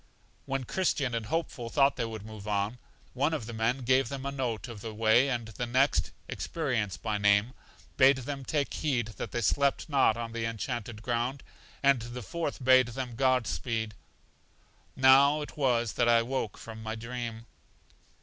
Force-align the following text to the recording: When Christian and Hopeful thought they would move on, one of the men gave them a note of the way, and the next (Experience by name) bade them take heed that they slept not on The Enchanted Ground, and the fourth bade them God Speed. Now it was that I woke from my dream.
When 0.47 0.63
Christian 0.63 1.13
and 1.13 1.27
Hopeful 1.27 1.69
thought 1.69 1.95
they 1.95 2.05
would 2.05 2.25
move 2.25 2.47
on, 2.47 2.79
one 3.13 3.35
of 3.35 3.45
the 3.45 3.53
men 3.53 3.83
gave 3.83 4.09
them 4.09 4.25
a 4.25 4.31
note 4.31 4.67
of 4.67 4.81
the 4.81 4.95
way, 4.95 5.29
and 5.29 5.49
the 5.49 5.67
next 5.67 6.09
(Experience 6.27 6.97
by 6.97 7.19
name) 7.19 7.53
bade 7.97 8.17
them 8.17 8.43
take 8.43 8.73
heed 8.73 9.09
that 9.17 9.29
they 9.29 9.41
slept 9.41 9.89
not 9.89 10.17
on 10.17 10.31
The 10.31 10.43
Enchanted 10.45 11.03
Ground, 11.03 11.43
and 11.83 12.01
the 12.01 12.23
fourth 12.23 12.63
bade 12.63 12.87
them 12.87 13.13
God 13.15 13.45
Speed. 13.45 13.93
Now 14.95 15.41
it 15.43 15.55
was 15.55 15.93
that 15.93 16.09
I 16.09 16.23
woke 16.23 16.57
from 16.57 16.81
my 16.81 16.95
dream. 16.95 17.45